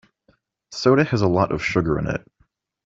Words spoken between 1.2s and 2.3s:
a lot of sugar in it.